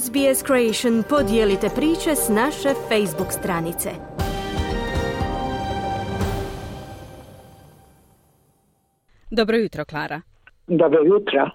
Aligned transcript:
SBS 0.00 0.44
Creation 0.46 1.02
podijelite 1.10 1.68
priče 1.76 2.12
s 2.14 2.28
naše 2.28 2.70
Facebook 2.88 3.32
stranice. 3.40 3.88
Dobro 9.30 9.56
jutro, 9.56 9.84
Klara. 9.84 10.20
Dobro 10.66 11.00
jutro. 11.04 11.50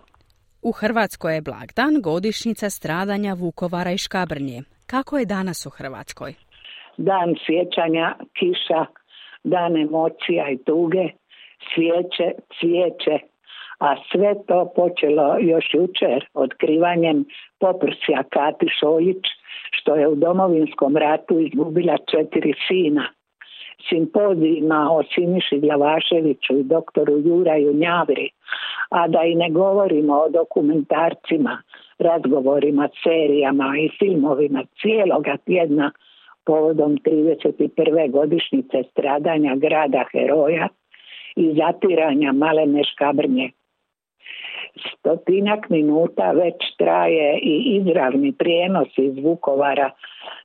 U 0.62 0.72
Hrvatskoj 0.72 1.36
je 1.36 1.42
blagdan 1.42 1.94
godišnjica 2.04 2.70
stradanja 2.70 3.34
Vukovara 3.34 3.92
i 3.92 3.98
Škabrnje. 3.98 4.60
Kako 4.86 5.18
je 5.18 5.26
danas 5.26 5.66
u 5.66 5.70
Hrvatskoj? 5.70 6.34
Dan 6.98 7.30
sjećanja, 7.46 8.16
kiša, 8.38 8.86
dan 9.44 9.78
emocija 9.78 10.50
i 10.50 10.58
tuge, 10.58 11.06
svijeće, 11.70 12.28
cvijeće, 12.60 13.16
a 13.80 13.96
sve 14.12 14.36
to 14.48 14.72
počelo 14.76 15.38
još 15.40 15.66
jučer 15.74 16.26
otkrivanjem 16.34 17.26
poprsja 17.60 18.24
Kati 18.30 18.68
Šoljić, 18.80 19.24
što 19.72 19.96
je 19.96 20.08
u 20.08 20.16
domovinskom 20.16 20.98
ratu 20.98 21.40
izgubila 21.40 21.98
četiri 22.12 22.54
sina. 22.68 23.10
Simpozijima 23.90 24.90
o 24.92 25.04
Siniši 25.04 25.60
Glavaševiću 25.60 26.58
i 26.60 26.64
doktoru 26.64 27.18
Juraju 27.18 27.74
Njavri, 27.74 28.30
a 28.90 29.08
da 29.08 29.24
i 29.24 29.36
ne 29.36 29.50
govorimo 29.50 30.14
o 30.14 30.30
dokumentarcima, 30.30 31.62
razgovorima, 32.00 32.90
serijama 33.04 33.74
i 33.80 33.90
filmovima 34.00 34.64
cijeloga 34.82 35.38
tjedna 35.46 35.92
povodom 36.46 36.98
31. 36.98 38.12
godišnjice 38.12 38.84
stradanja 38.92 39.56
grada 39.56 40.04
heroja 40.12 40.68
i 41.36 41.54
zatiranja 41.54 42.32
malene 42.32 42.84
škabrnje 42.84 43.52
stotinak 44.98 45.70
minuta 45.70 46.32
već 46.32 46.76
traje 46.78 47.40
i 47.40 47.82
izravni 47.82 48.32
prijenos 48.32 48.88
iz 48.98 49.24
Vukovara 49.24 49.92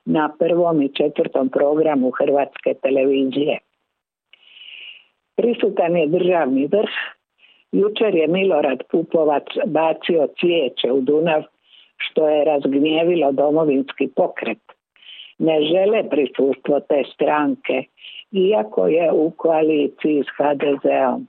na 0.05 0.35
prvom 0.39 0.83
i 0.83 0.95
četvrtom 0.95 1.49
programu 1.49 2.11
Hrvatske 2.11 2.75
televizije. 2.83 3.59
Prisutan 5.37 5.97
je 5.97 6.07
državni 6.07 6.67
vrh. 6.67 6.95
Jučer 7.73 8.15
je 8.15 8.27
Milorad 8.29 8.83
Pupovac 8.91 9.45
bacio 9.67 10.29
cvijeće 10.41 10.93
u 10.93 11.01
Dunav 11.01 11.43
što 11.97 12.29
je 12.29 12.45
razgnjevilo 12.45 13.33
domovinski 13.33 14.09
pokret. 14.17 14.63
Ne 15.39 15.63
žele 15.63 16.11
prisustvo 16.11 16.81
te 16.81 17.03
stranke, 17.15 17.85
iako 18.33 18.87
je 18.87 19.13
u 19.13 19.31
koaliciji 19.31 20.23
s 20.23 20.29
HDZ-om. 20.37 21.27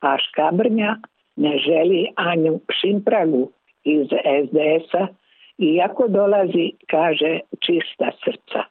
A 0.00 0.16
Škabrnja 0.18 0.96
ne 1.36 1.58
želi 1.58 2.06
Anju 2.16 2.60
Šimpragu 2.80 3.50
iz 3.84 4.06
SDS-a, 4.46 5.06
iako 5.58 6.08
dolazi, 6.08 6.72
kaže, 6.90 7.40
čista 7.66 8.10
srca. 8.24 8.64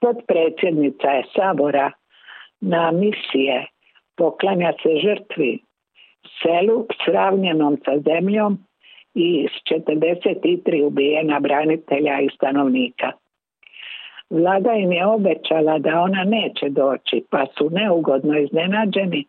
Potpredsjednica 0.00 1.08
je 1.08 1.24
Sabora 1.34 1.90
na 2.60 2.90
misije 2.90 3.66
poklanja 4.16 4.72
se 4.82 4.88
žrtvi 5.02 5.58
selu 6.42 6.86
sravnjenom 7.04 7.76
sa 7.84 7.98
zemljom 7.98 8.58
i 9.14 9.48
s 9.48 9.72
43 9.72 10.84
ubijena 10.84 11.40
branitelja 11.40 12.20
i 12.20 12.28
stanovnika. 12.34 13.12
Vlada 14.30 14.72
im 14.72 14.92
je 14.92 15.06
obećala 15.06 15.78
da 15.78 16.00
ona 16.00 16.24
neće 16.24 16.68
doći, 16.68 17.24
pa 17.30 17.46
su 17.58 17.70
neugodno 17.70 18.38
iznenađeni, 18.38 19.24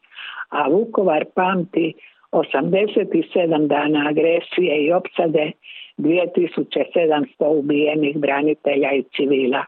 a 0.50 0.68
Vukovar 0.70 1.26
pamti 1.36 1.94
87 2.40 3.68
dana 3.68 4.10
agresije 4.10 4.86
i 4.86 4.92
opsade, 4.92 5.52
2700 5.98 7.26
ubijenih 7.40 8.18
branitelja 8.18 8.92
i 8.94 9.04
civila. 9.04 9.66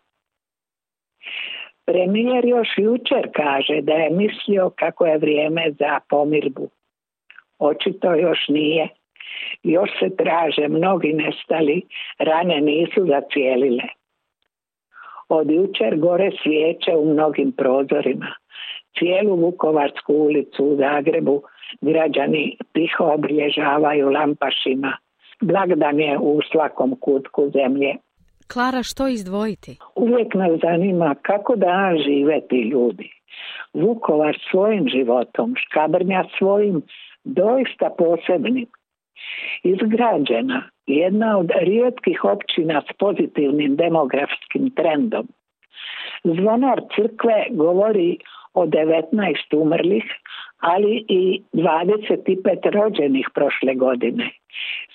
Premijer 1.86 2.46
još 2.46 2.68
jučer 2.78 3.30
kaže 3.36 3.82
da 3.82 3.94
je 3.94 4.10
mislio 4.10 4.70
kako 4.76 5.06
je 5.06 5.18
vrijeme 5.18 5.72
za 5.80 6.00
pomirbu. 6.10 6.70
Očito 7.60 8.14
još 8.16 8.48
nije. 8.48 8.88
Još 9.64 9.90
se 10.00 10.16
traže, 10.16 10.68
mnogi 10.68 11.14
nestali, 11.14 11.82
rane 12.20 12.62
nisu 12.62 13.06
zacijelile. 13.06 13.84
Od 15.30 15.52
jučer 15.52 15.98
gore 15.98 16.32
svijeće 16.44 16.92
u 16.96 17.14
mnogim 17.14 17.52
prozorima. 17.52 18.34
Cijelu 19.00 19.36
Vukovarsku 19.36 20.14
ulicu 20.14 20.66
u 20.66 20.76
Zagrebu 20.76 21.42
građani 21.82 22.58
tiho 22.74 23.04
obilježavaju 23.04 24.10
lampašima. 24.10 24.98
Blagdan 25.42 26.00
je 26.00 26.18
u 26.18 26.40
svakom 26.52 26.96
kutku 27.00 27.50
zemlje. 27.54 27.96
Klara, 28.54 28.84
što 28.84 29.08
izdvojiti? 29.08 29.78
Uvijek 29.96 30.34
nas 30.34 30.52
zanima 30.62 31.16
kako 31.22 31.56
da 31.56 31.94
žive 32.06 32.42
ti 32.50 32.62
ljudi. 32.62 33.12
Vukovar 33.74 34.38
svojim 34.52 34.88
životom, 34.90 35.54
Škabrnja 35.58 36.24
svojim 36.38 36.82
doista 37.24 37.90
posebnim. 37.98 38.66
Izgrađena, 39.64 40.64
jedna 40.88 41.38
od 41.38 41.52
rijetkih 41.62 42.24
općina 42.24 42.82
s 42.82 42.98
pozitivnim 42.98 43.76
demografskim 43.76 44.72
trendom. 44.76 45.28
Zvonar 46.24 46.82
crkve 46.96 47.46
govori 47.50 48.18
o 48.54 48.66
19 48.66 49.56
umrlih, 49.56 50.04
ali 50.60 51.06
i 51.08 51.42
25 51.54 52.72
rođenih 52.72 53.28
prošle 53.34 53.76
godine. 53.76 54.30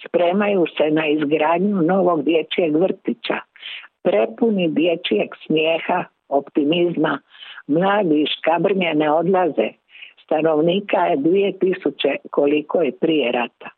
Spremaju 0.07 0.65
se 0.77 0.91
na 0.91 1.07
izgradnju 1.09 1.83
novog 1.83 2.25
dječjeg 2.25 2.77
vrtića, 2.77 3.39
prepuni 4.03 4.69
dječjeg 4.69 5.29
smijeha, 5.47 6.05
optimizma, 6.29 7.19
mladi 7.67 8.25
Škabrnje 8.39 8.95
ne 8.95 9.13
odlaze, 9.13 9.69
stanovnika 10.25 10.97
je 10.97 11.17
2000 11.17 12.17
koliko 12.31 12.83
je 12.83 12.93
prije 13.01 13.33
rata. 13.33 13.71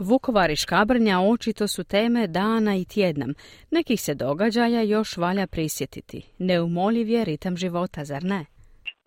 Vukovar 0.00 0.50
i 0.50 0.56
Škabrnja 0.56 1.20
očito 1.20 1.68
su 1.68 1.84
teme 1.84 2.26
dana 2.26 2.76
i 2.76 2.84
tjednam. 2.84 3.34
Nekih 3.70 4.00
se 4.00 4.14
događaja 4.14 4.82
još 4.82 5.16
valja 5.16 5.46
prisjetiti. 5.46 6.22
Neumoljiv 6.38 7.08
je 7.08 7.24
ritam 7.24 7.56
života, 7.56 8.04
zar 8.04 8.24
ne? 8.24 8.57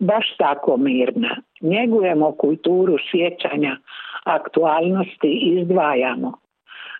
Baš 0.02 0.36
tako 0.36 0.76
mirna. 0.76 1.36
Njegujemo 1.60 2.32
kulturu 2.32 2.96
sjećanja, 3.10 3.76
aktualnosti 4.24 5.30
izdvajamo. 5.56 6.32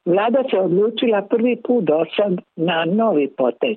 Vlada 0.05 0.43
se 0.51 0.59
odlučila 0.59 1.23
prvi 1.23 1.57
put 1.65 1.85
do 1.85 2.05
sad 2.17 2.41
na 2.57 2.85
novi 2.85 3.29
potez. 3.37 3.77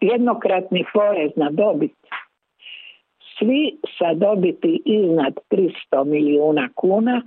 Jednokratni 0.00 0.84
porez 0.92 1.30
na 1.36 1.50
dobit. 1.50 1.92
Svi 3.38 3.78
sa 3.98 4.14
dobiti 4.14 4.82
iznad 4.84 5.34
300 5.50 6.04
milijuna 6.04 6.68
kuna 6.74 7.22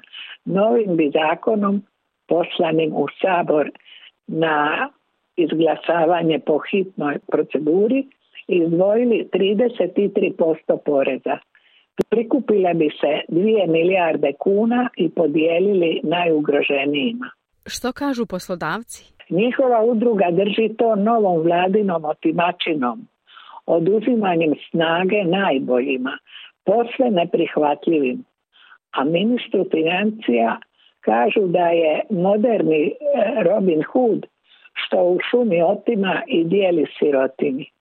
novim 0.45 0.95
bi 0.97 1.11
zakonom 1.13 1.81
poslanim 2.27 2.93
u 2.93 3.05
sabor 3.21 3.69
na 4.27 4.89
izglasavanje 5.35 6.39
po 6.39 6.59
hitnoj 6.71 7.17
proceduri 7.31 8.07
izdvojili 8.47 9.29
33% 9.33 10.77
poreza. 10.85 11.37
Prikupile 12.09 12.73
bi 12.73 12.89
se 13.01 13.21
2 13.29 13.67
milijarde 13.67 14.33
kuna 14.39 14.89
i 14.97 15.09
podijelili 15.09 16.01
najugroženijima. 16.03 17.29
Što 17.65 17.91
kažu 17.91 18.25
poslodavci? 18.25 19.13
Njihova 19.29 19.81
udruga 19.83 20.25
drži 20.31 20.75
to 20.77 20.95
novom 20.95 21.41
vladinom 21.41 22.05
otimačinom, 22.05 23.07
oduzimanjem 23.65 24.53
snage 24.69 25.23
najboljima, 25.23 26.17
posve 26.65 27.11
neprihvatljivim. 27.11 28.23
A 28.91 29.03
ministru 29.03 29.65
financija 29.71 30.59
kažu 31.01 31.47
da 31.47 31.67
je 31.67 32.01
moderni 32.09 32.83
e, 32.85 32.93
Robin 33.43 33.83
Hood 33.83 34.25
što 34.73 35.03
u 35.03 35.17
šumi 35.31 35.61
otima 35.61 36.21
i 36.27 36.43
dijeli 36.43 36.85
sirotini. 36.99 37.71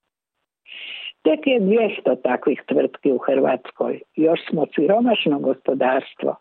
Tek 1.26 1.46
je 1.46 1.61
200 1.61 2.23
takvih 2.23 2.62
tvrtki 2.67 3.12
u 3.12 3.19
Hrvatskoj. 3.19 4.00
Još 4.17 4.40
smo 4.50 4.67
siromašno 4.75 5.38
gospodarstvo. 5.38 6.37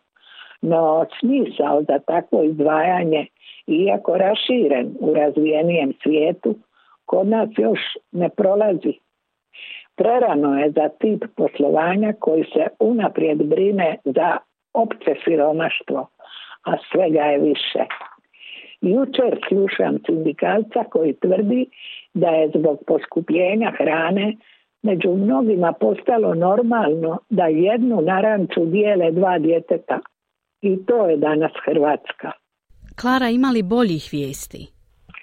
No 0.62 1.06
smisao 1.20 1.82
za 1.82 1.98
takvo 1.98 2.42
izdvajanje, 2.42 3.26
iako 3.66 4.16
raširen 4.16 4.96
u 5.00 5.14
razvijenijem 5.14 5.92
svijetu, 6.02 6.54
kod 7.04 7.26
nas 7.26 7.48
još 7.56 7.80
ne 8.12 8.28
prolazi. 8.28 8.92
Prerano 9.96 10.58
je 10.58 10.70
za 10.70 10.88
tip 10.88 11.24
poslovanja 11.36 12.12
koji 12.20 12.44
se 12.44 12.66
unaprijed 12.80 13.42
brine 13.42 13.96
za 14.04 14.36
opće 14.74 15.14
siromaštvo, 15.24 16.08
a 16.64 16.72
svega 16.92 17.20
je 17.20 17.38
više. 17.38 17.84
Jučer 18.80 19.38
slušam 19.48 19.98
sindikalca 20.06 20.84
koji 20.90 21.12
tvrdi 21.12 21.66
da 22.14 22.28
je 22.28 22.50
zbog 22.54 22.78
poskupljenja 22.86 23.72
hrane 23.78 24.34
među 24.88 25.10
mnogima 25.10 25.72
postalo 25.72 26.34
normalno 26.34 27.18
da 27.30 27.46
jednu 27.46 28.00
naranču 28.02 28.64
dijele 28.64 29.10
dva 29.10 29.38
djeteta. 29.38 29.98
I 30.62 30.86
to 30.86 31.06
je 31.06 31.16
danas 31.16 31.52
Hrvatska. 31.64 32.30
Klara, 33.00 33.28
ima 33.28 33.50
li 33.50 33.62
boljih 33.62 34.08
vijesti? 34.12 34.66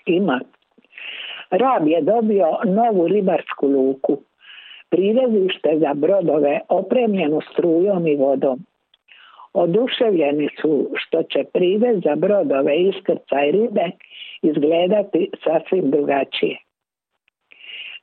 Ima. 0.06 0.40
Rab 1.50 1.88
je 1.88 2.02
dobio 2.02 2.48
novu 2.66 3.08
ribarsku 3.08 3.68
luku, 3.68 4.18
privezište 4.90 5.70
za 5.80 5.94
brodove 5.94 6.60
opremljenu 6.70 7.40
strujom 7.52 8.08
i 8.08 8.16
vodom. 8.16 8.60
Oduševljeni 9.54 10.50
su 10.62 10.90
što 10.96 11.24
će 11.24 11.44
privez 11.54 12.02
za 12.04 12.16
brodove 12.16 12.74
iskrcaj 12.78 13.52
ribe 13.52 13.86
izgledati 14.42 15.30
sasvim 15.44 15.92
drugačije. 15.92 16.58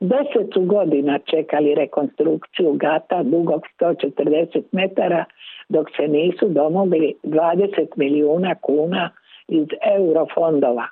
Deset 0.01 0.53
su 0.53 0.61
godina 0.61 1.19
čekali 1.19 1.75
rekonstrukciju 1.75 2.73
gata 2.73 3.23
dugog 3.23 3.61
140 3.79 4.61
metara 4.71 5.25
dok 5.69 5.87
se 5.97 6.07
nisu 6.07 6.49
domogli 6.49 7.13
20 7.23 7.87
milijuna 7.95 8.55
kuna 8.55 9.11
iz 9.47 9.67
eurofondova. 9.97 10.87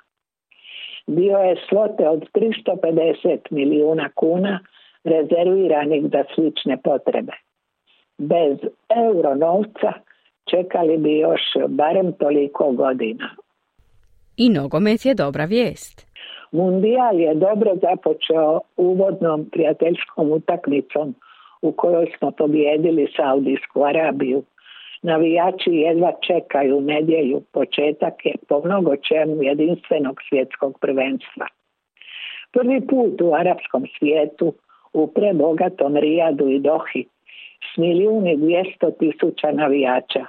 Bio 1.06 1.38
je 1.38 1.56
svote 1.68 2.08
od 2.08 2.24
350 2.34 3.38
milijuna 3.50 4.10
kuna 4.14 4.60
rezerviranih 5.04 6.02
za 6.12 6.24
slične 6.34 6.76
potrebe. 6.82 7.32
Bez 8.18 8.58
euro 9.06 9.34
novca 9.34 9.92
čekali 10.50 10.98
bi 10.98 11.18
još 11.18 11.40
barem 11.68 12.12
toliko 12.12 12.72
godina. 12.72 13.30
I 14.36 14.48
nogomet 14.48 15.04
je 15.04 15.14
dobra 15.14 15.44
vijest. 15.44 16.09
Mundijal 16.52 17.20
je 17.20 17.34
dobro 17.34 17.70
započeo 17.82 18.60
uvodnom 18.76 19.48
prijateljskom 19.52 20.32
utakmicom 20.32 21.14
u 21.62 21.72
kojoj 21.72 22.06
smo 22.18 22.30
pobijedili 22.30 23.12
Saudijsku 23.16 23.84
Arabiju. 23.84 24.42
Navijači 25.02 25.70
jedva 25.70 26.12
čekaju 26.26 26.80
nedjelju, 26.80 27.42
početak 27.52 28.14
je 28.26 28.34
po 28.48 28.62
mnogo 28.64 28.96
čemu 28.96 29.42
jedinstvenog 29.42 30.20
svjetskog 30.28 30.78
prvenstva. 30.80 31.46
Prvi 32.52 32.80
put 32.86 33.20
u 33.20 33.34
arapskom 33.34 33.86
svijetu, 33.98 34.54
u 34.92 35.06
prebogatom 35.06 35.96
Rijadu 35.96 36.48
i 36.48 36.58
Dohi, 36.58 37.04
s 37.74 37.76
milijuni 37.76 38.36
dvijesto 38.36 38.90
tisuća 38.90 39.52
navijača. 39.52 40.24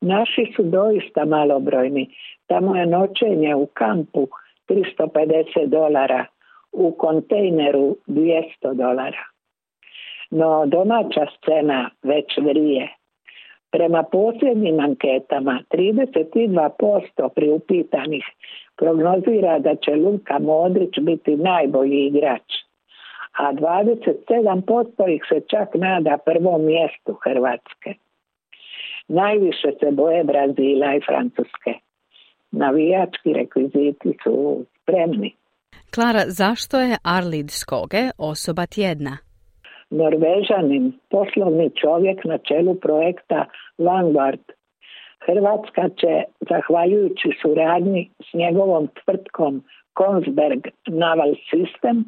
Naši 0.00 0.52
su 0.56 0.62
doista 0.62 1.24
malobrojni. 1.24 2.10
Tamo 2.46 2.76
je 2.76 2.86
noćenje 2.86 3.54
u 3.54 3.66
kampu 3.66 4.28
350 4.70 5.66
dolara, 5.66 6.24
u 6.72 6.92
kontejneru 6.92 7.96
200 8.06 8.74
dolara. 8.74 9.24
No 10.30 10.66
domaća 10.66 11.26
scena 11.36 11.90
već 12.02 12.38
vrije. 12.38 12.88
Prema 13.70 14.02
posljednjim 14.02 14.80
anketama 14.80 15.60
32% 15.70 17.28
priupitanih 17.34 18.24
prognozira 18.76 19.58
da 19.58 19.74
će 19.76 19.94
Luka 19.94 20.38
Modrić 20.38 20.98
biti 21.00 21.36
najbolji 21.36 22.06
igrač, 22.06 22.52
a 23.38 23.52
27% 23.52 25.14
ih 25.14 25.22
se 25.28 25.40
čak 25.50 25.68
nada 25.74 26.18
prvom 26.24 26.64
mjestu 26.64 27.12
Hrvatske. 27.24 27.94
Najviše 29.08 29.72
se 29.80 29.90
boje 29.90 30.24
Brazila 30.24 30.94
i 30.94 31.00
Francuske. 31.00 31.74
Navijački 32.52 33.32
rekviziti 33.32 34.16
su 34.22 34.64
spremni. 34.82 35.34
Klara, 35.94 36.22
zašto 36.26 36.80
je 36.80 36.96
Arlid 37.04 37.50
Skoge 37.50 38.02
osoba 38.18 38.66
tjedna? 38.66 39.18
Norvežanin, 39.90 40.92
poslovni 41.10 41.70
čovjek 41.80 42.24
na 42.24 42.38
čelu 42.38 42.74
projekta 42.74 43.44
Vanguard. 43.78 44.40
Hrvatska 45.26 45.88
će, 45.88 46.22
zahvaljujući 46.50 47.28
suradnji 47.42 48.10
s 48.30 48.34
njegovom 48.34 48.88
tvrtkom 49.04 49.64
Konsberg 49.92 50.60
Naval 50.86 51.34
System, 51.50 52.04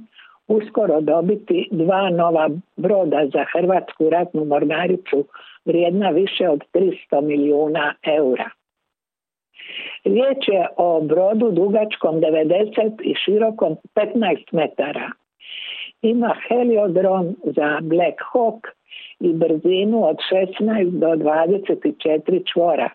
uskoro 0.48 1.00
dobiti 1.00 1.68
dva 1.70 2.10
nova 2.10 2.48
broda 2.76 3.20
za 3.32 3.44
Hrvatsku 3.52 4.10
ratnu 4.10 4.44
mornaricu 4.44 5.24
vrijedna 5.64 6.10
više 6.10 6.48
od 6.48 6.60
300 6.74 7.20
milijuna 7.20 7.94
eura. 8.18 8.50
Riječ 10.04 10.48
je 10.48 10.66
o 10.76 11.00
brodu 11.00 11.50
dugačkom 11.50 12.20
90 12.20 13.02
i 13.02 13.14
širokom 13.14 13.76
15 13.94 14.36
metara. 14.52 15.10
Ima 16.02 16.34
heliodrom 16.48 17.36
za 17.44 17.78
Black 17.82 18.18
Hawk 18.32 18.60
i 19.20 19.32
brzinu 19.32 20.08
od 20.08 20.16
16 20.60 20.90
do 20.90 21.06
24 21.06 22.52
čvora. 22.52 22.90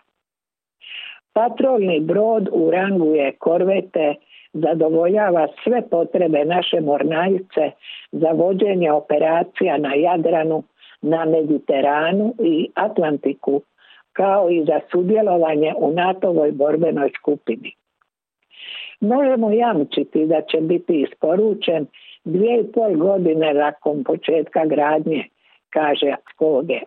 Patrolni 1.32 2.00
brod 2.00 2.48
u 2.52 2.70
rangu 2.70 3.14
je 3.14 3.32
korvete 3.32 4.14
zadovoljava 4.52 5.48
sve 5.64 5.82
potrebe 5.90 6.44
naše 6.44 6.80
mornarice 6.80 7.70
za 8.12 8.28
vođenje 8.28 8.92
operacija 8.92 9.78
na 9.78 9.94
Jadranu, 9.94 10.62
na 11.02 11.24
Mediteranu 11.24 12.34
i 12.38 12.70
Atlantiku, 12.74 13.62
kao 14.18 14.50
i 14.50 14.64
za 14.64 14.80
sudjelovanje 14.90 15.74
u 15.78 15.92
NATO-voj 15.92 16.52
borbenoj 16.52 17.10
skupini. 17.18 17.72
Možemo 19.00 19.50
jamčiti 19.50 20.26
da 20.26 20.42
će 20.50 20.60
biti 20.60 21.00
isporučen 21.02 21.86
dvije 22.24 22.60
i 22.60 22.72
pol 22.72 22.94
godine 22.96 23.54
nakon 23.54 24.04
početka 24.04 24.64
gradnje, 24.66 25.24
kaže 25.70 26.14
Skoge. 26.30 26.80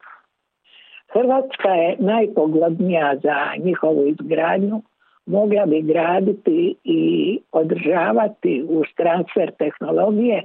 Hrvatska 1.13 1.69
je 1.69 1.95
najpogodnija 1.99 3.15
za 3.23 3.37
njihovu 3.63 4.07
izgradnju 4.07 4.81
mogla 5.25 5.65
bi 5.65 5.81
graditi 5.81 6.75
i 6.83 7.39
održavati 7.51 8.65
uz 8.69 8.85
transfer 8.97 9.51
tehnologije 9.57 10.43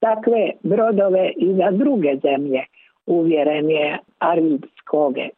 takve 0.00 0.50
brodove 0.62 1.32
i 1.36 1.54
za 1.54 1.70
druge 1.70 2.16
zemlje, 2.22 2.64
uvjeren 3.06 3.70
je 3.70 3.98
Arvid 4.18 4.66
Skoge. 4.80 5.28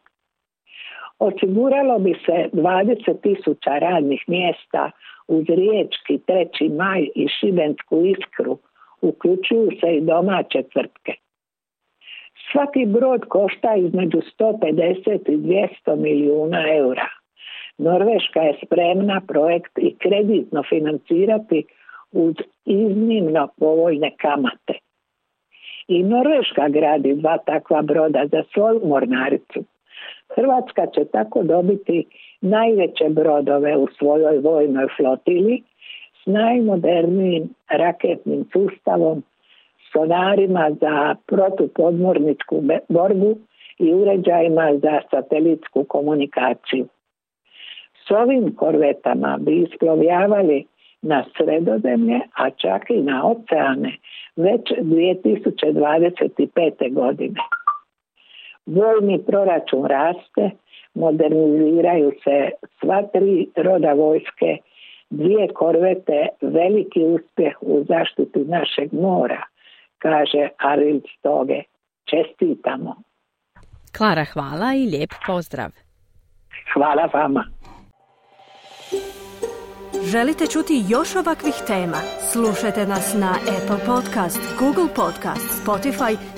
Osiguralo 1.18 1.98
bi 1.98 2.14
se 2.26 2.48
20 2.52 3.20
tisuća 3.22 3.78
radnih 3.78 4.24
mjesta 4.26 4.90
uz 5.28 5.44
Riječki, 5.48 6.18
Treći 6.26 6.68
maj 6.68 7.08
i 7.14 7.28
Šibensku 7.28 8.04
iskru, 8.04 8.58
uključuju 9.00 9.70
se 9.80 9.96
i 9.96 10.00
domaće 10.00 10.62
tvrtke. 10.72 11.12
Svaki 12.52 12.86
brod 12.86 13.24
košta 13.28 13.74
između 13.74 14.18
150 14.40 15.30
i 15.30 15.36
200 15.36 15.96
milijuna 15.96 16.62
eura. 16.76 17.08
Norveška 17.78 18.40
je 18.40 18.58
spremna 18.64 19.20
projekt 19.28 19.78
i 19.78 19.94
kreditno 19.98 20.62
financirati 20.68 21.64
uz 22.12 22.34
iznimno 22.64 23.48
povoljne 23.58 24.10
kamate. 24.16 24.74
I 25.88 26.02
Norveška 26.02 26.68
gradi 26.68 27.14
dva 27.14 27.38
takva 27.38 27.82
broda 27.82 28.26
za 28.32 28.42
svoju 28.52 28.80
mornaricu. 28.84 29.64
Hrvatska 30.38 30.86
će 30.86 31.04
tako 31.04 31.42
dobiti 31.42 32.04
najveće 32.40 33.08
brodove 33.08 33.76
u 33.76 33.86
svojoj 33.98 34.38
vojnoj 34.38 34.86
flotili 34.96 35.62
s 36.22 36.26
najmodernijim 36.26 37.48
raketnim 37.70 38.44
sustavom, 38.52 39.22
sonarima 39.92 40.70
za 40.80 41.14
protupodmorničku 41.26 42.62
borbu 42.88 43.38
i 43.78 43.94
uređajima 43.94 44.72
za 44.82 45.00
satelitsku 45.10 45.84
komunikaciju. 45.84 46.86
S 48.06 48.10
ovim 48.10 48.56
korvetama 48.56 49.38
bi 49.40 49.62
isplovljavali 49.62 50.64
na 51.02 51.24
sredozemlje, 51.36 52.20
a 52.36 52.50
čak 52.50 52.90
i 52.90 53.02
na 53.02 53.26
oceane 53.26 53.96
već 54.36 54.72
2025. 54.80 56.94
godine. 56.94 57.40
Vojni 58.76 59.18
proračun 59.26 59.86
raste, 59.86 60.50
moderniziraju 60.94 62.12
se 62.24 62.50
sva 62.80 63.02
tri 63.12 63.48
roda 63.56 63.92
vojske, 63.92 64.56
dvije 65.10 65.48
korvete, 65.54 66.28
veliki 66.40 67.00
uspjeh 67.04 67.56
u 67.60 67.84
zaštiti 67.88 68.38
našeg 68.38 68.92
mora, 68.92 69.42
kaže 69.98 70.48
Aril 70.58 71.00
Stoge. 71.18 71.62
Čestitamo. 72.10 72.94
Klara, 73.96 74.24
hvala 74.24 74.74
i 74.74 74.90
lijep 74.90 75.10
pozdrav. 75.26 75.70
Hvala 76.74 77.08
vama. 77.12 77.44
Želite 80.12 80.46
čuti 80.46 80.84
još 80.88 81.16
ovakvih 81.16 81.54
tema? 81.66 82.00
Slušajte 82.32 82.86
nas 82.86 83.14
na 83.20 83.30
Apple 83.30 83.86
Podcast, 83.86 84.40
Google 84.58 84.94
Podcast, 84.96 85.46
Spotify 85.62 86.37